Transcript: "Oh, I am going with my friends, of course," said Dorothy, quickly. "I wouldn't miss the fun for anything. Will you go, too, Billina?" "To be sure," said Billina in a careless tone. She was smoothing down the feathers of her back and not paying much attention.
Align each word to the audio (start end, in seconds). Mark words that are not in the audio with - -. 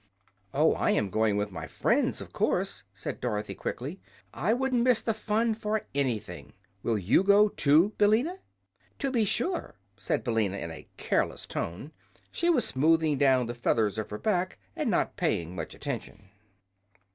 "Oh, 0.51 0.73
I 0.73 0.89
am 0.89 1.11
going 1.11 1.37
with 1.37 1.51
my 1.51 1.67
friends, 1.67 2.21
of 2.21 2.33
course," 2.33 2.85
said 2.91 3.21
Dorothy, 3.21 3.53
quickly. 3.53 4.01
"I 4.33 4.51
wouldn't 4.51 4.81
miss 4.81 5.03
the 5.03 5.13
fun 5.13 5.53
for 5.53 5.85
anything. 5.93 6.53
Will 6.81 6.97
you 6.97 7.21
go, 7.23 7.49
too, 7.49 7.89
Billina?" 7.99 8.39
"To 8.97 9.11
be 9.11 9.25
sure," 9.25 9.75
said 9.97 10.23
Billina 10.23 10.57
in 10.57 10.71
a 10.71 10.87
careless 10.97 11.45
tone. 11.45 11.91
She 12.31 12.49
was 12.49 12.65
smoothing 12.65 13.19
down 13.19 13.45
the 13.45 13.53
feathers 13.53 13.99
of 13.99 14.09
her 14.09 14.17
back 14.17 14.57
and 14.75 14.89
not 14.89 15.17
paying 15.17 15.55
much 15.55 15.75
attention. 15.75 16.31